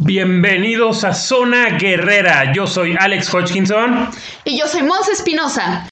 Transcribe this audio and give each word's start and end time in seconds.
Bienvenidos 0.00 1.04
a 1.04 1.14
Zona 1.14 1.78
Guerrera. 1.78 2.52
Yo 2.52 2.66
soy 2.66 2.96
Alex 2.98 3.32
Hodgkinson. 3.32 4.08
Y 4.44 4.58
yo 4.58 4.66
soy 4.66 4.82
Mons 4.82 5.08
Espinosa. 5.08 5.88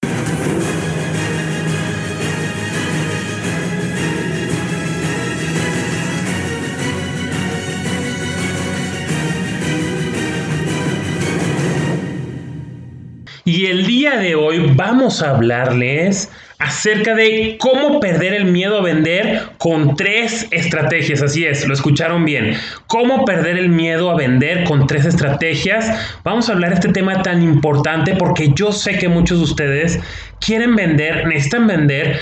Y 13.44 13.66
el 13.66 13.86
día 13.86 14.18
de 14.18 14.36
hoy 14.36 14.72
vamos 14.76 15.20
a 15.20 15.30
hablarles 15.30 16.30
acerca 16.58 17.16
de 17.16 17.56
cómo 17.58 17.98
perder 17.98 18.34
el 18.34 18.44
miedo 18.44 18.78
a 18.78 18.82
vender 18.82 19.48
con 19.58 19.96
tres 19.96 20.46
estrategias. 20.52 21.22
Así 21.22 21.44
es, 21.44 21.66
lo 21.66 21.74
escucharon 21.74 22.24
bien. 22.24 22.54
Cómo 22.86 23.24
perder 23.24 23.58
el 23.58 23.68
miedo 23.68 24.12
a 24.12 24.14
vender 24.14 24.62
con 24.62 24.86
tres 24.86 25.06
estrategias. 25.06 26.20
Vamos 26.22 26.48
a 26.48 26.52
hablar 26.52 26.70
de 26.70 26.76
este 26.76 26.92
tema 26.92 27.20
tan 27.22 27.42
importante 27.42 28.14
porque 28.14 28.52
yo 28.54 28.70
sé 28.70 28.96
que 28.96 29.08
muchos 29.08 29.38
de 29.38 29.44
ustedes 29.44 29.98
quieren 30.38 30.76
vender, 30.76 31.26
necesitan 31.26 31.66
vender 31.66 32.20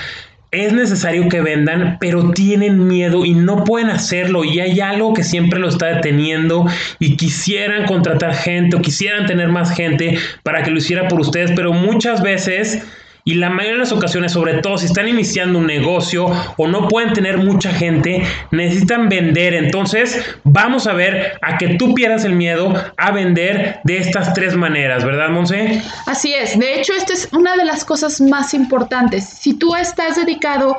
es 0.52 0.72
necesario 0.72 1.28
que 1.28 1.40
vendan, 1.40 1.98
pero 2.00 2.32
tienen 2.32 2.88
miedo 2.88 3.24
y 3.24 3.34
no 3.34 3.64
pueden 3.64 3.90
hacerlo. 3.90 4.44
Y 4.44 4.58
hay 4.60 4.80
algo 4.80 5.14
que 5.14 5.22
siempre 5.22 5.60
lo 5.60 5.68
está 5.68 5.86
deteniendo 5.86 6.66
y 6.98 7.16
quisieran 7.16 7.86
contratar 7.86 8.34
gente 8.34 8.76
o 8.76 8.82
quisieran 8.82 9.26
tener 9.26 9.48
más 9.48 9.74
gente 9.74 10.18
para 10.42 10.62
que 10.62 10.70
lo 10.70 10.78
hiciera 10.78 11.08
por 11.08 11.20
ustedes, 11.20 11.52
pero 11.54 11.72
muchas 11.72 12.22
veces 12.22 12.82
y 13.24 13.34
la 13.34 13.50
mayoría 13.50 13.72
de 13.72 13.78
las 13.78 13.92
ocasiones, 13.92 14.32
sobre 14.32 14.54
todo 14.54 14.78
si 14.78 14.86
están 14.86 15.08
iniciando 15.08 15.58
un 15.58 15.66
negocio 15.66 16.26
o 16.56 16.66
no 16.68 16.88
pueden 16.88 17.12
tener 17.12 17.38
mucha 17.38 17.72
gente, 17.72 18.22
necesitan 18.50 19.08
vender. 19.08 19.54
Entonces, 19.54 20.24
vamos 20.44 20.86
a 20.86 20.92
ver 20.92 21.38
a 21.42 21.58
que 21.58 21.74
tú 21.74 21.94
pierdas 21.94 22.24
el 22.24 22.34
miedo 22.34 22.72
a 22.96 23.10
vender 23.10 23.80
de 23.84 23.98
estas 23.98 24.32
tres 24.34 24.56
maneras, 24.56 25.04
¿verdad, 25.04 25.30
Monse? 25.30 25.82
Así 26.06 26.34
es. 26.34 26.58
De 26.58 26.80
hecho, 26.80 26.92
esta 26.94 27.12
es 27.12 27.28
una 27.32 27.56
de 27.56 27.64
las 27.64 27.84
cosas 27.84 28.20
más 28.20 28.54
importantes. 28.54 29.28
Si 29.28 29.54
tú 29.54 29.74
estás 29.76 30.16
dedicado 30.16 30.78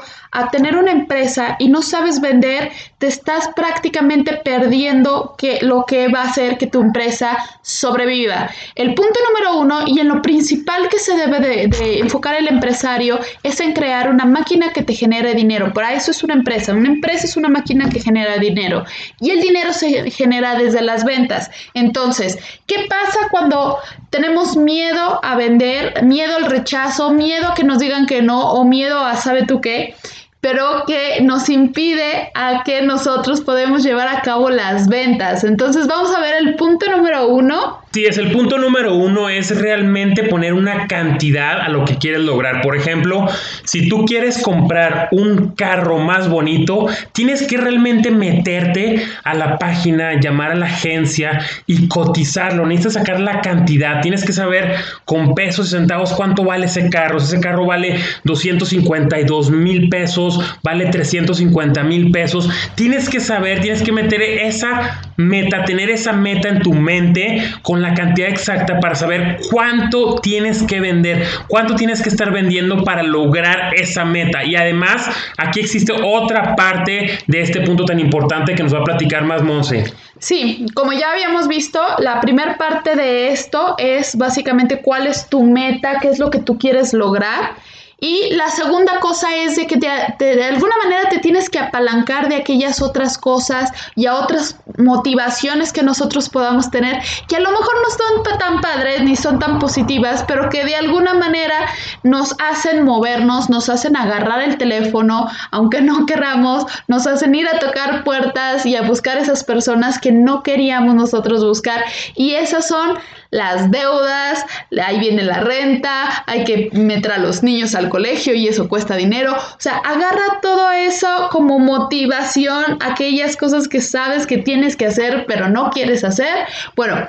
tener 0.50 0.78
una 0.78 0.92
empresa 0.92 1.58
y 1.60 1.68
no 1.68 1.82
sabes 1.82 2.22
vender, 2.22 2.72
te 2.98 3.08
estás 3.08 3.50
prácticamente 3.56 4.34
perdiendo 4.44 5.36
que, 5.38 5.60
lo 5.62 5.86
que 5.86 6.08
va 6.08 6.22
a 6.22 6.30
hacer 6.30 6.58
que 6.58 6.68
tu 6.68 6.82
empresa 6.82 7.38
sobreviva. 7.62 8.50
El 8.76 8.94
punto 8.94 9.20
número 9.28 9.60
uno 9.60 9.88
y 9.88 10.00
en 10.00 10.08
lo 10.08 10.22
principal 10.22 10.88
que 10.88 11.00
se 11.00 11.18
debe 11.18 11.40
de, 11.40 12.00
enfocar 12.00 12.36
el 12.36 12.48
empresario 12.48 13.20
es 13.44 13.60
en 13.60 13.74
crear 13.74 14.10
una 14.10 14.26
máquina 14.26 14.72
que 14.72 14.84
te 14.84 14.94
genere 14.94 15.34
dinero. 15.34 15.74
Para 15.74 15.94
eso 15.94 16.12
es 16.12 16.24
una 16.24 16.34
empresa. 16.34 16.74
Una 16.74 16.90
empresa 16.90 17.26
es 17.26 17.36
una 17.36 17.50
máquina 17.50 17.90
que 17.90 18.00
genera 18.00 18.38
dinero 18.38 18.86
y 19.20 19.32
el 19.32 19.42
dinero 19.42 19.74
se 19.74 20.10
genera 20.12 20.56
desde 20.56 20.82
las 20.82 21.04
ventas. 21.04 21.52
Entonces, 21.74 22.40
¿qué 22.68 22.86
pasa 22.88 23.28
cuando 23.32 23.80
tenemos 24.10 24.56
miedo 24.56 25.20
a 25.24 25.36
vender, 25.36 26.04
miedo 26.04 26.38
al 26.38 26.46
rechazo, 26.46 27.12
miedo 27.12 27.50
a 27.50 27.54
que 27.54 27.64
nos 27.64 27.80
digan 27.80 28.06
que 28.06 28.22
no 28.22 28.52
o 28.52 28.64
miedo 28.64 29.00
a 29.00 29.16
sabe 29.16 29.46
tú 29.46 29.60
qué? 29.60 29.96
Pero 30.42 30.84
que 30.88 31.22
nos 31.22 31.48
impide 31.50 32.32
a 32.34 32.64
que 32.64 32.82
nosotros 32.82 33.42
podemos 33.42 33.84
llevar 33.84 34.08
a 34.08 34.22
cabo 34.22 34.50
las 34.50 34.88
ventas. 34.88 35.44
Entonces 35.44 35.88
vamos 35.88 36.14
a 36.16 36.20
ver 36.20 36.34
el 36.36 36.56
punto 36.56 36.90
número 36.90 37.28
uno 37.28 37.81
Sí, 37.94 38.06
es 38.06 38.18
el 38.18 38.32
punto 38.32 38.58
número 38.58 38.96
uno, 38.96 39.28
es 39.28 39.60
realmente 39.60 40.24
poner 40.24 40.54
una 40.54 40.88
cantidad 40.88 41.60
a 41.60 41.68
lo 41.68 41.84
que 41.84 41.98
quieres 41.98 42.22
lograr. 42.22 42.62
Por 42.62 42.78
ejemplo, 42.78 43.28
si 43.66 43.90
tú 43.90 44.06
quieres 44.06 44.42
comprar 44.42 45.10
un 45.12 45.50
carro 45.58 46.00
más 46.00 46.30
bonito, 46.30 46.88
tienes 47.12 47.44
que 47.44 47.58
realmente 47.58 48.10
meterte 48.10 49.04
a 49.26 49.34
la 49.34 49.58
página, 49.58 50.18
llamar 50.22 50.52
a 50.52 50.56
la 50.56 50.68
agencia 50.68 51.46
y 51.68 51.90
cotizarlo. 51.90 52.66
Necesitas 52.66 52.94
sacar 52.94 53.20
la 53.20 53.42
cantidad, 53.42 54.00
tienes 54.00 54.24
que 54.24 54.32
saber 54.32 54.74
con 55.04 55.36
pesos 55.36 55.68
y 55.68 55.72
centavos 55.72 56.14
cuánto 56.14 56.46
vale 56.46 56.68
ese 56.68 56.90
carro. 56.90 57.20
Si 57.20 57.26
ese 57.26 57.42
carro 57.42 57.66
vale 57.66 58.00
252 58.24 59.52
mil 59.52 59.90
pesos, 59.90 60.40
vale 60.64 60.86
350 60.86 61.84
mil 61.84 62.10
pesos, 62.12 62.50
tienes 62.76 63.10
que 63.10 63.20
saber, 63.20 63.60
tienes 63.60 63.84
que 63.84 63.92
meter 63.92 64.22
esa 64.22 65.02
meta, 65.18 65.66
tener 65.66 65.90
esa 65.90 66.14
meta 66.14 66.48
en 66.48 66.62
tu 66.62 66.74
mente 66.74 67.44
con 67.62 67.81
la 67.82 67.94
cantidad 67.94 68.30
exacta 68.30 68.80
para 68.80 68.96
saber 68.96 69.40
cuánto 69.50 70.16
tienes 70.16 70.64
que 70.64 70.80
vender, 70.80 71.26
cuánto 71.48 71.76
tienes 71.76 72.02
que 72.02 72.10
estar 72.10 72.32
vendiendo 72.32 72.84
para 72.84 73.04
lograr 73.04 73.74
esa 73.76 74.06
meta. 74.06 74.44
Y 74.44 74.56
además, 74.56 75.10
aquí 75.38 75.60
existe 75.60 75.94
otra 76.04 76.56
parte 76.56 77.20
de 77.28 77.42
este 77.42 77.62
punto 77.62 77.86
tan 77.86 78.00
importante 78.00 78.56
que 78.56 78.64
nos 78.64 78.74
va 78.74 78.80
a 78.80 78.84
platicar 78.84 79.24
más 79.24 79.42
Monse. 79.44 79.94
Sí, 80.20 80.66
como 80.76 80.94
ya 80.94 81.12
habíamos 81.12 81.48
visto, 81.48 81.80
la 81.98 82.22
primera 82.22 82.58
parte 82.58 82.96
de 82.96 83.30
esto 83.30 83.76
es 83.78 84.16
básicamente 84.16 84.82
cuál 84.82 85.08
es 85.08 85.28
tu 85.28 85.44
meta, 85.44 85.98
qué 86.00 86.10
es 86.10 86.20
lo 86.20 86.30
que 86.30 86.40
tú 86.40 86.58
quieres 86.60 86.94
lograr. 86.94 87.56
Y 88.04 88.32
la 88.32 88.50
segunda 88.50 89.00
cosa 89.00 89.36
es 89.36 89.56
de 89.56 89.68
que 89.68 89.78
de 89.78 90.44
alguna 90.44 90.76
manera 90.84 91.08
te 91.10 91.20
tienes 91.20 91.52
que 91.52 91.60
apalancar 91.60 92.30
de 92.30 92.36
aquellas 92.36 92.82
otras 92.82 93.16
cosas 93.16 93.72
y 93.96 94.08
a 94.08 94.16
otras 94.16 94.58
motivaciones 94.84 95.74
que 95.74 95.84
nosotros 95.84 96.30
podamos 96.30 96.70
tener, 96.72 97.02
que 97.28 97.38
a 97.38 97.40
lo 97.40 97.52
mejor 97.52 97.74
no 97.84 98.24
son 98.24 98.38
tan 98.40 98.62
padres 98.62 99.04
ni 99.04 99.16
son 99.16 99.40
tan 99.40 99.60
positivas, 99.60 100.24
pero 100.28 100.50
que 100.50 100.66
de 100.66 100.76
alguna 100.76 101.14
manera 101.14 101.68
nos 102.04 102.36
hacen 102.40 102.84
movernos, 102.84 103.50
nos 103.50 103.70
hacen 103.70 103.96
agarrar 103.96 104.42
el 104.42 104.58
teléfono, 104.58 105.28
aunque 105.52 105.82
no 105.82 106.06
queramos, 106.06 106.66
nos 106.88 107.08
hacen 107.08 107.36
ir 107.36 107.48
a 107.48 107.60
tocar 107.60 108.04
puertas 108.04 108.66
y 108.66 108.76
a 108.76 108.82
buscar 108.82 109.18
esas 109.18 109.44
personas 109.44 110.00
que 110.00 110.12
no 110.12 110.44
queríamos 110.44 110.96
nosotros 110.96 111.44
buscar. 111.44 111.84
Y 112.16 112.34
esas 112.34 112.68
son 112.68 112.98
las 113.32 113.72
deudas, 113.72 114.46
ahí 114.84 115.00
viene 115.00 115.24
la 115.24 115.40
renta, 115.40 116.24
hay 116.28 116.44
que 116.44 116.70
meter 116.74 117.14
a 117.14 117.18
los 117.18 117.44
niños 117.44 117.74
al 117.76 117.90
colegio 117.90 118.34
y 118.34 118.48
eso 118.48 118.68
cuesta 118.68 118.96
dinero. 118.96 119.34
O 119.34 119.60
sea, 119.60 119.78
agarra 119.78 120.40
todo 120.42 120.70
eso 120.72 121.30
como 121.32 121.58
motivación, 121.58 122.78
aquellas 122.82 123.38
cosas 123.38 123.68
que 123.68 123.82
sabes 123.82 124.28
que 124.28 124.38
tienes 124.38 124.76
que 124.76 124.86
hacer 124.86 125.26
pero 125.28 125.48
no 125.48 125.70
quieres 125.72 126.04
hacer. 126.04 126.46
Bueno, 126.76 127.08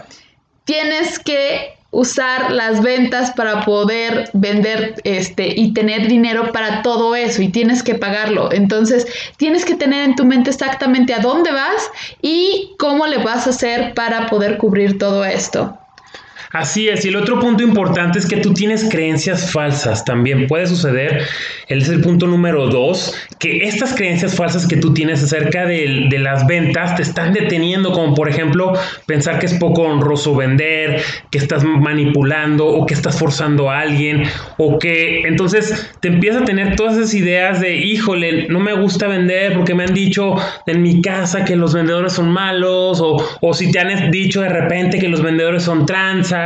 tienes 0.64 1.18
que 1.18 1.74
usar 1.90 2.52
las 2.52 2.82
ventas 2.82 3.32
para 3.32 3.64
poder 3.64 4.30
vender 4.32 4.94
este 5.04 5.60
y 5.60 5.74
tener 5.74 6.08
dinero 6.08 6.50
para 6.50 6.82
todo 6.82 7.16
eso 7.16 7.42
y 7.42 7.48
tienes 7.48 7.82
que 7.82 7.96
pagarlo. 7.96 8.50
Entonces, 8.52 9.06
tienes 9.36 9.64
que 9.64 9.74
tener 9.74 10.08
en 10.08 10.14
tu 10.14 10.24
mente 10.24 10.50
exactamente 10.50 11.12
a 11.14 11.18
dónde 11.18 11.50
vas 11.50 11.90
y 12.22 12.74
cómo 12.78 13.06
le 13.06 13.18
vas 13.18 13.46
a 13.46 13.50
hacer 13.50 13.92
para 13.94 14.26
poder 14.26 14.56
cubrir 14.56 14.98
todo 14.98 15.24
esto. 15.24 15.78
Así 16.52 16.88
es, 16.88 17.04
y 17.06 17.08
el 17.08 17.16
otro 17.16 17.40
punto 17.40 17.62
importante 17.62 18.18
es 18.18 18.26
que 18.26 18.36
tú 18.36 18.52
tienes 18.52 18.86
creencias 18.90 19.50
falsas 19.50 20.04
también. 20.04 20.46
Puede 20.46 20.66
suceder, 20.66 21.22
el 21.68 22.00
punto 22.02 22.26
número 22.26 22.68
dos, 22.68 23.14
que 23.38 23.66
estas 23.66 23.94
creencias 23.94 24.34
falsas 24.34 24.66
que 24.66 24.76
tú 24.76 24.92
tienes 24.92 25.22
acerca 25.22 25.64
de, 25.64 26.08
de, 26.10 26.18
las 26.18 26.46
ventas 26.46 26.94
te 26.94 27.02
están 27.02 27.32
deteniendo, 27.32 27.92
como 27.92 28.14
por 28.14 28.28
ejemplo 28.28 28.74
pensar 29.06 29.38
que 29.38 29.46
es 29.46 29.54
poco 29.54 29.82
honroso 29.82 30.36
vender, 30.36 31.02
que 31.30 31.38
estás 31.38 31.64
manipulando 31.64 32.66
o 32.66 32.84
que 32.84 32.92
estás 32.92 33.18
forzando 33.18 33.70
a 33.70 33.80
alguien, 33.80 34.24
o 34.58 34.78
que 34.78 35.22
entonces 35.22 35.90
te 36.00 36.08
empieza 36.08 36.40
a 36.40 36.44
tener 36.44 36.76
todas 36.76 36.98
esas 36.98 37.14
ideas 37.14 37.62
de, 37.62 37.76
híjole, 37.76 38.48
no 38.48 38.60
me 38.60 38.74
gusta 38.74 39.08
vender 39.08 39.54
porque 39.54 39.74
me 39.74 39.84
han 39.84 39.94
dicho 39.94 40.34
en 40.66 40.82
mi 40.82 41.00
casa 41.00 41.46
que 41.46 41.56
los 41.56 41.72
vendedores 41.72 42.12
son 42.12 42.30
malos, 42.30 43.00
o, 43.00 43.16
o 43.40 43.54
si 43.54 43.72
te 43.72 43.80
han 43.80 44.10
dicho 44.10 44.42
de 44.42 44.50
repente 44.50 44.98
que 44.98 45.08
los 45.08 45.22
vendedores 45.22 45.62
son 45.62 45.86
tranza 45.86 46.41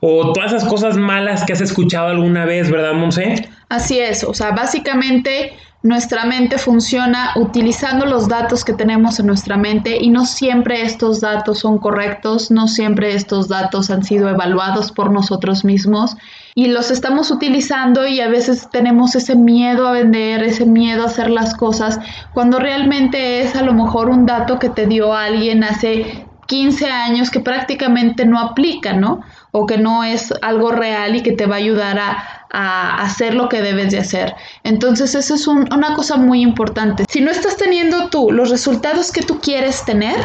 o 0.00 0.32
todas 0.32 0.52
esas 0.52 0.68
cosas 0.68 0.96
malas 0.96 1.44
que 1.44 1.52
has 1.52 1.60
escuchado 1.60 2.08
alguna 2.08 2.44
vez, 2.44 2.70
¿verdad, 2.70 2.94
Monse? 2.94 3.48
Así 3.68 3.98
es, 3.98 4.24
o 4.24 4.34
sea, 4.34 4.50
básicamente 4.50 5.52
nuestra 5.82 6.24
mente 6.26 6.58
funciona 6.58 7.32
utilizando 7.34 8.06
los 8.06 8.28
datos 8.28 8.64
que 8.64 8.72
tenemos 8.72 9.18
en 9.18 9.26
nuestra 9.26 9.56
mente 9.56 9.98
y 10.00 10.10
no 10.10 10.26
siempre 10.26 10.82
estos 10.82 11.20
datos 11.20 11.58
son 11.58 11.78
correctos, 11.78 12.52
no 12.52 12.68
siempre 12.68 13.14
estos 13.14 13.48
datos 13.48 13.90
han 13.90 14.04
sido 14.04 14.28
evaluados 14.28 14.92
por 14.92 15.10
nosotros 15.10 15.64
mismos 15.64 16.16
y 16.54 16.68
los 16.68 16.92
estamos 16.92 17.32
utilizando 17.32 18.06
y 18.06 18.20
a 18.20 18.28
veces 18.28 18.68
tenemos 18.70 19.16
ese 19.16 19.34
miedo 19.34 19.88
a 19.88 19.92
vender, 19.92 20.44
ese 20.44 20.66
miedo 20.66 21.02
a 21.02 21.06
hacer 21.06 21.30
las 21.30 21.54
cosas, 21.54 21.98
cuando 22.32 22.60
realmente 22.60 23.40
es 23.40 23.56
a 23.56 23.62
lo 23.62 23.72
mejor 23.72 24.08
un 24.08 24.24
dato 24.24 24.60
que 24.60 24.68
te 24.68 24.86
dio 24.86 25.14
alguien 25.14 25.64
hace 25.64 26.26
15 26.46 26.86
años 26.86 27.30
que 27.30 27.40
prácticamente 27.40 28.26
no 28.26 28.38
aplica, 28.38 28.92
¿no? 28.92 29.20
O 29.52 29.66
que 29.66 29.78
no 29.78 30.04
es 30.04 30.32
algo 30.42 30.70
real 30.70 31.16
y 31.16 31.22
que 31.22 31.32
te 31.32 31.46
va 31.46 31.56
a 31.56 31.58
ayudar 31.58 31.98
a, 31.98 32.38
hacer 33.02 33.32
lo 33.32 33.48
que 33.48 33.62
debes 33.62 33.92
de 33.92 33.98
hacer. 33.98 34.34
Entonces, 34.62 35.14
eso 35.14 35.34
es 35.34 35.46
una 35.46 35.94
cosa 35.94 36.18
muy 36.18 36.42
importante. 36.42 37.06
Si 37.08 37.22
no 37.22 37.30
estás 37.30 37.56
teniendo 37.56 38.10
tú 38.10 38.30
los 38.30 38.50
resultados 38.50 39.10
que 39.10 39.22
tú 39.22 39.40
quieres 39.40 39.86
tener, 39.86 40.16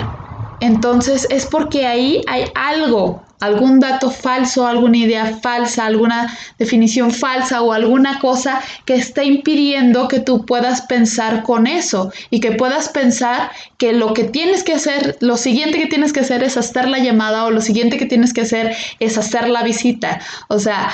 entonces 0.60 1.26
es 1.30 1.46
porque 1.46 1.88
ahí 1.88 2.22
hay 2.28 2.52
algo 2.54 3.24
algún 3.40 3.80
dato 3.80 4.10
falso, 4.10 4.68
alguna 4.68 4.98
idea 4.98 5.38
falsa, 5.42 5.86
alguna 5.86 6.36
definición 6.58 7.12
falsa 7.12 7.62
o 7.62 7.74
alguna 7.74 8.20
cosa 8.20 8.62
que 8.86 8.96
está 8.96 9.24
impidiendo 9.24 10.08
que 10.08 10.20
tú 10.20 10.46
puedas 10.46 10.82
pensar 10.82 11.44
con 11.44 11.68
eso 11.68 12.12
y 12.30 12.40
que 12.40 12.54
puedas 12.54 12.90
pensar 12.90 13.52
que 13.78 13.94
lo 13.94 14.14
que 14.14 14.24
tienes 14.24 14.64
que 14.64 14.74
hacer, 14.74 15.18
lo 15.20 15.38
siguiente 15.38 15.78
que 15.78 15.88
tienes 15.88 16.14
que 16.14 16.22
hacer 16.22 16.44
es 16.44 16.58
hacer 16.58 16.88
la 16.88 17.00
llamada 17.00 17.46
o 17.46 17.52
lo 17.52 17.62
siguiente 17.62 17.98
que 17.98 18.06
tienes 18.06 18.34
que 18.34 18.42
hacer 18.42 18.76
es 19.00 19.18
hacer 19.18 19.50
la 19.50 19.64
visita. 19.64 20.20
O 20.48 20.60
sea, 20.60 20.90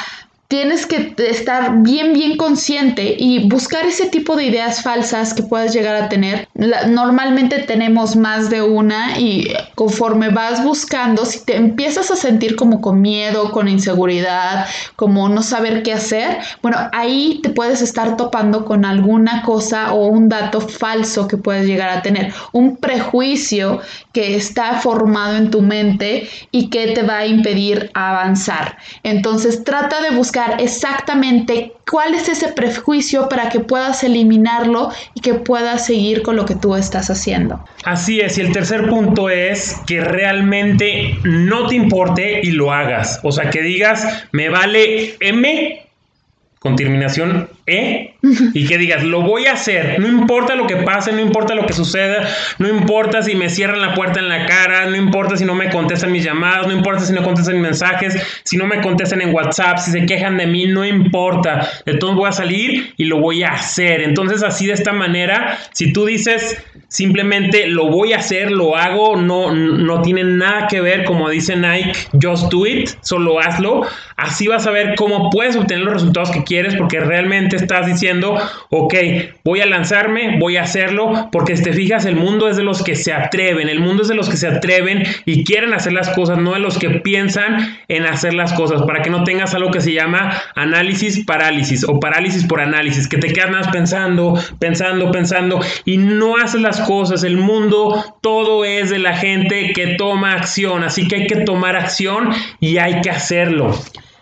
tienes 0.54 0.86
que 0.86 1.16
estar 1.18 1.82
bien, 1.82 2.14
bien 2.14 2.38
consciente 2.38 3.16
y 3.18 3.50
buscar 3.50 3.88
ese 3.88 4.10
tipo 4.10 4.36
de 4.36 4.44
ideas 4.44 4.84
falsas 4.84 5.34
que 5.34 5.42
puedas 5.42 5.74
llegar 5.74 5.96
a 5.96 6.10
tener. 6.10 6.48
normalmente 6.54 7.64
tenemos 7.64 8.16
más 8.16 8.52
de 8.52 8.62
una 8.62 9.18
y 9.18 9.52
conforme 9.74 10.30
vas 10.30 10.64
buscando, 10.64 11.26
si 11.26 11.44
te 11.44 11.56
empiezas 11.56 12.12
a 12.12 12.16
sentir 12.16 12.56
como 12.56 12.82
con 12.82 13.02
miedo, 13.02 13.52
con 13.52 13.68
inseguridad, 13.68 14.68
como 14.96 15.28
no 15.28 15.42
saber 15.42 15.82
qué 15.82 15.94
hacer, 15.94 16.38
bueno, 16.62 16.78
ahí 16.92 17.40
te 17.42 17.50
puedes 17.50 17.82
estar 17.82 18.16
topando 18.16 18.64
con 18.64 18.86
alguna 18.86 19.42
cosa 19.42 19.92
o 19.92 20.06
un 20.06 20.30
dato 20.30 20.62
falso 20.62 21.28
que 21.28 21.38
puedes 21.38 21.66
llegar 21.66 21.90
a 21.90 22.04
tener, 22.04 22.32
un 22.52 22.78
prejuicio 22.78 23.82
que 24.12 24.36
está 24.36 24.74
formado 24.76 25.36
en 25.36 25.50
tu 25.50 25.64
mente 25.64 26.30
y 26.52 26.70
que 26.70 26.92
te 26.92 27.02
va 27.02 27.18
a 27.18 27.26
impedir 27.26 27.90
avanzar. 27.96 28.78
Entonces 29.02 29.64
trata 29.64 30.00
de 30.02 30.12
buscar 30.12 30.43
exactamente 30.60 31.74
cuál 31.90 32.14
es 32.14 32.30
ese 32.30 32.50
prejuicio 32.50 33.30
para 33.30 33.50
que 33.50 33.60
puedas 33.60 34.04
eliminarlo 34.04 34.92
y 35.14 35.22
que 35.22 35.34
puedas 35.34 35.86
seguir 35.86 36.22
con 36.22 36.36
lo 36.36 36.46
que 36.46 36.56
tú 36.56 36.76
estás 36.76 37.10
haciendo. 37.10 37.64
Así 37.84 38.20
es, 38.20 38.38
y 38.38 38.42
el 38.42 38.52
tercer 38.52 38.90
punto 38.90 39.30
es 39.30 39.78
que 39.86 40.02
realmente 40.02 41.18
no 41.24 41.68
te 41.68 41.76
importe 41.76 42.42
y 42.44 42.52
lo 42.52 42.72
hagas. 42.72 43.20
O 43.24 43.32
sea, 43.32 43.50
que 43.50 43.62
digas, 43.62 44.26
me 44.32 44.50
vale 44.50 45.16
M 45.20 45.84
con 46.60 46.76
terminación 46.78 47.50
E 47.66 48.16
y 48.54 48.66
que 48.68 48.78
digas, 48.78 49.04
lo 49.04 49.22
voy 49.22 49.46
a 49.46 49.54
hacer, 49.54 50.00
no 50.00 50.08
importa 50.08 50.56
lo 50.56 50.68
que 50.68 50.78
pase, 50.78 51.12
no 51.12 51.22
importa 51.22 51.56
lo 51.56 51.66
que 51.66 51.74
suceda, 51.74 52.28
no 52.58 52.68
importa 52.68 53.22
si 53.22 53.36
me 53.36 53.50
cierran 53.50 53.82
la 53.82 53.94
puerta 53.94 54.20
en 54.20 54.30
la 54.30 54.46
cara, 54.46 54.86
no 54.86 54.96
importa 54.96 55.38
si 55.38 55.46
no 55.46 55.56
me 55.56 55.70
contestan 55.70 56.12
mis 56.12 56.24
llamadas, 56.24 56.68
no 56.68 56.74
importa 56.74 57.02
si 57.02 57.14
no 57.14 57.24
contestan 57.24 57.56
mis 57.56 57.64
mensajes, 57.64 58.22
si 58.44 58.58
no 58.58 58.66
me 58.66 58.82
contestan 58.82 59.22
en 59.22 59.34
WhatsApp, 59.34 59.78
si 59.78 59.92
se 59.92 60.06
quejan 60.06 60.38
de 60.38 60.48
mí, 60.48 60.66
no 60.68 60.86
importa, 60.86 61.70
de 61.86 61.96
todos 61.96 62.16
voy 62.16 62.30
a 62.30 62.34
salir 62.34 62.94
y 62.98 63.06
lo 63.06 63.20
voy 63.20 63.44
a 63.44 63.50
hacer. 63.50 64.02
Entonces 64.02 64.44
así 64.44 64.68
de 64.68 64.74
esta 64.74 64.92
manera, 64.92 65.58
si 65.72 65.94
tú 65.94 66.06
dices 66.06 66.58
simplemente 66.88 67.68
lo 67.68 67.90
voy 67.90 68.14
a 68.14 68.18
hacer, 68.18 68.52
lo 68.52 68.76
hago, 68.78 69.16
no, 69.16 69.52
no 69.52 70.02
tiene 70.04 70.24
nada 70.24 70.68
que 70.68 70.80
ver, 70.80 71.06
como 71.06 71.30
dice 71.30 71.56
Nike, 71.56 71.92
just 72.22 72.52
do 72.52 72.68
it, 72.68 72.90
solo 73.02 73.40
hazlo, 73.40 73.82
así 74.16 74.48
vas 74.48 74.68
a 74.68 74.72
ver 74.72 74.94
cómo 74.96 75.32
puedes 75.32 75.56
obtener 75.56 75.84
los 75.84 75.96
resultados 75.96 76.30
que 76.30 76.44
quieres 76.44 76.76
porque 76.76 77.00
realmente 77.00 77.53
estás 77.56 77.86
diciendo, 77.86 78.38
ok, 78.70 78.94
voy 79.44 79.62
a 79.62 79.66
lanzarme, 79.66 80.38
voy 80.40 80.58
a 80.58 80.64
hacerlo, 80.64 81.30
porque 81.32 81.56
si 81.58 81.64
te 81.64 81.74
fijas, 81.74 82.06
el 82.06 82.16
mundo 82.16 82.50
es 82.50 82.58
de 82.58 82.64
los 82.64 82.84
que 82.84 82.96
se 82.96 83.14
atreven, 83.14 83.70
el 83.70 83.80
mundo 83.80 84.04
es 84.04 84.08
de 84.08 84.16
los 84.16 84.30
que 84.30 84.38
se 84.38 84.48
atreven 84.48 85.04
y 85.26 85.44
quieren 85.44 85.74
hacer 85.74 85.94
las 85.94 86.10
cosas, 86.10 86.38
no 86.38 86.54
de 86.54 86.60
los 86.60 86.78
que 86.78 86.90
piensan 86.90 87.78
en 87.88 88.06
hacer 88.06 88.34
las 88.34 88.54
cosas, 88.54 88.82
para 88.84 89.02
que 89.02 89.10
no 89.10 89.24
tengas 89.24 89.54
algo 89.54 89.72
que 89.72 89.82
se 89.82 89.94
llama 89.94 90.42
análisis 90.56 91.26
parálisis 91.26 91.84
o 91.88 92.00
parálisis 92.00 92.46
por 92.46 92.62
análisis, 92.62 93.08
que 93.08 93.18
te 93.18 93.32
quedas 93.32 93.52
más 93.52 93.68
pensando, 93.70 94.40
pensando, 94.60 95.12
pensando 95.12 95.60
y 95.86 95.98
no 95.98 96.38
haces 96.38 96.62
las 96.62 96.82
cosas. 96.82 97.24
El 97.24 97.38
mundo 97.38 98.18
todo 98.22 98.66
es 98.66 98.90
de 98.90 99.00
la 99.00 99.16
gente 99.16 99.74
que 99.74 99.96
toma 99.96 100.34
acción, 100.34 100.84
así 100.84 101.08
que 101.08 101.16
hay 101.16 101.28
que 101.28 101.38
tomar 101.38 101.76
acción 101.76 102.30
y 102.60 102.78
hay 102.78 103.02
que 103.02 103.10
hacerlo. 103.10 103.74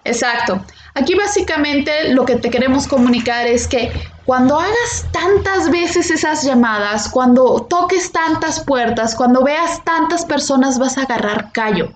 Exacto. 0.04 0.62
Aquí 0.94 1.16
básicamente 1.16 2.14
lo 2.14 2.26
que 2.26 2.36
te 2.36 2.50
queremos 2.50 2.88
comunicar 2.88 3.48
es 3.48 3.68
que 3.68 3.92
cuando 4.26 4.60
hagas 4.60 5.08
tantas 5.12 5.72
veces 5.72 6.12
esas 6.12 6.44
llamadas, 6.44 7.10
cuando 7.10 7.66
toques 7.70 8.12
tantas 8.12 8.64
puertas, 8.64 9.16
cuando 9.16 9.44
veas 9.44 9.84
tantas 9.84 10.26
personas, 10.26 10.80
vas 10.80 10.98
a 10.98 11.04
agarrar 11.04 11.52
callo. 11.52 11.92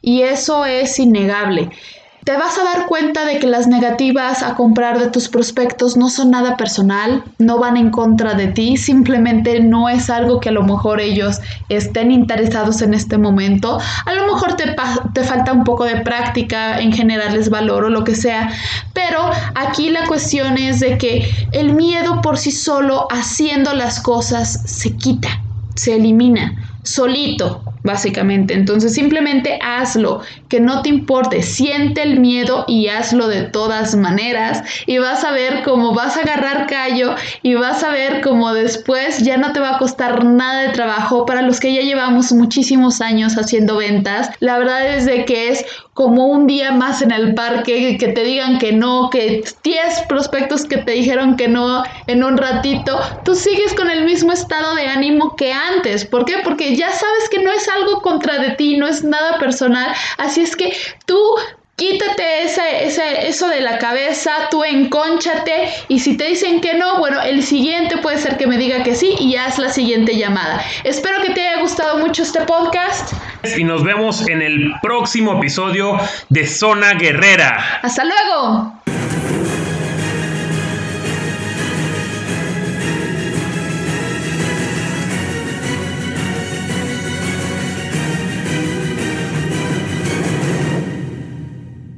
Y 0.00 0.22
eso 0.22 0.64
es 0.64 0.98
innegable 0.98 1.70
te 2.24 2.36
vas 2.38 2.58
a 2.58 2.64
dar 2.64 2.86
cuenta 2.86 3.26
de 3.26 3.38
que 3.38 3.46
las 3.46 3.66
negativas 3.66 4.42
a 4.42 4.54
comprar 4.54 4.98
de 4.98 5.10
tus 5.10 5.28
prospectos 5.28 5.96
no 5.96 6.08
son 6.08 6.30
nada 6.30 6.56
personal, 6.56 7.22
no 7.38 7.58
van 7.58 7.76
en 7.76 7.90
contra 7.90 8.34
de 8.34 8.48
ti, 8.48 8.78
simplemente 8.78 9.60
no 9.60 9.90
es 9.90 10.08
algo 10.08 10.40
que 10.40 10.48
a 10.48 10.52
lo 10.52 10.62
mejor 10.62 11.00
ellos 11.00 11.40
estén 11.68 12.10
interesados 12.10 12.80
en 12.80 12.94
este 12.94 13.18
momento. 13.18 13.78
A 14.06 14.14
lo 14.14 14.26
mejor 14.26 14.54
te, 14.54 14.74
te 15.12 15.22
falta 15.22 15.52
un 15.52 15.64
poco 15.64 15.84
de 15.84 16.00
práctica 16.00 16.80
en 16.80 16.92
generarles 16.92 17.50
valor 17.50 17.84
o 17.84 17.90
lo 17.90 18.04
que 18.04 18.14
sea, 18.14 18.50
pero 18.94 19.30
aquí 19.54 19.90
la 19.90 20.06
cuestión 20.06 20.56
es 20.56 20.80
de 20.80 20.96
que 20.96 21.28
el 21.52 21.74
miedo 21.74 22.22
por 22.22 22.38
sí 22.38 22.52
solo 22.52 23.06
haciendo 23.10 23.74
las 23.74 24.00
cosas 24.00 24.62
se 24.64 24.96
quita, 24.96 25.28
se 25.74 25.96
elimina 25.96 26.54
solito, 26.84 27.62
básicamente. 27.84 28.54
Entonces 28.54 28.94
simplemente 28.94 29.60
hazlo, 29.62 30.22
que 30.48 30.58
no 30.58 30.82
te 30.82 30.88
importe, 30.88 31.42
siente 31.42 32.02
el 32.02 32.18
miedo 32.18 32.64
y 32.66 32.88
hazlo 32.88 33.28
de 33.28 33.42
todas 33.42 33.94
maneras 33.94 34.62
y 34.86 34.98
vas 34.98 35.22
a 35.22 35.30
ver 35.30 35.62
cómo 35.62 35.94
vas 35.94 36.16
a 36.16 36.22
agarrar 36.22 36.66
callo 36.66 37.14
y 37.42 37.54
vas 37.54 37.84
a 37.84 37.90
ver 37.90 38.22
cómo 38.22 38.52
después 38.52 39.18
ya 39.18 39.36
no 39.36 39.52
te 39.52 39.60
va 39.60 39.76
a 39.76 39.78
costar 39.78 40.24
nada 40.24 40.62
de 40.62 40.70
trabajo 40.70 41.26
para 41.26 41.42
los 41.42 41.60
que 41.60 41.74
ya 41.74 41.82
llevamos 41.82 42.32
muchísimos 42.32 43.02
años 43.02 43.34
haciendo 43.34 43.76
ventas. 43.76 44.30
La 44.40 44.58
verdad 44.58 44.96
es 44.96 45.04
de 45.04 45.26
que 45.26 45.50
es 45.50 45.64
como 45.94 46.26
un 46.26 46.46
día 46.48 46.72
más 46.72 47.02
en 47.02 47.12
el 47.12 47.34
parque, 47.34 47.96
que 47.98 48.08
te 48.08 48.24
digan 48.24 48.58
que 48.58 48.72
no, 48.72 49.10
que 49.10 49.44
10 49.62 50.00
prospectos 50.08 50.64
que 50.64 50.78
te 50.78 50.92
dijeron 50.92 51.36
que 51.36 51.48
no 51.48 51.84
en 52.08 52.24
un 52.24 52.36
ratito, 52.36 53.00
tú 53.24 53.34
sigues 53.34 53.72
con 53.74 53.90
el 53.90 54.04
mismo 54.04 54.32
estado 54.32 54.74
de 54.74 54.88
ánimo 54.88 55.36
que 55.36 55.52
antes. 55.52 56.04
¿Por 56.04 56.24
qué? 56.24 56.38
Porque 56.42 56.76
ya 56.76 56.90
sabes 56.90 57.28
que 57.30 57.42
no 57.42 57.50
es 57.52 57.68
algo 57.68 58.02
contra 58.02 58.38
de 58.38 58.50
ti, 58.50 58.76
no 58.76 58.88
es 58.88 59.04
nada 59.04 59.38
personal. 59.38 59.94
Así 60.18 60.42
es 60.42 60.56
que 60.56 60.76
tú 61.06 61.18
Quítate 61.76 62.44
ese, 62.44 62.84
ese, 62.84 63.26
eso 63.26 63.48
de 63.48 63.60
la 63.60 63.78
cabeza, 63.78 64.30
tú 64.48 64.62
encónchate 64.62 65.70
y 65.88 65.98
si 65.98 66.16
te 66.16 66.28
dicen 66.28 66.60
que 66.60 66.74
no, 66.74 66.98
bueno, 67.00 67.20
el 67.20 67.42
siguiente 67.42 67.96
puede 67.96 68.18
ser 68.18 68.36
que 68.36 68.46
me 68.46 68.58
diga 68.58 68.84
que 68.84 68.94
sí 68.94 69.16
y 69.18 69.34
haz 69.34 69.58
la 69.58 69.70
siguiente 69.70 70.16
llamada. 70.16 70.64
Espero 70.84 71.20
que 71.20 71.30
te 71.30 71.40
haya 71.40 71.60
gustado 71.60 71.98
mucho 71.98 72.22
este 72.22 72.42
podcast. 72.42 73.12
Y 73.56 73.64
nos 73.64 73.84
vemos 73.84 74.26
en 74.28 74.42
el 74.42 74.74
próximo 74.82 75.38
episodio 75.38 75.98
de 76.28 76.46
Zona 76.46 76.94
Guerrera. 76.94 77.80
Hasta 77.82 78.04
luego. 78.04 78.83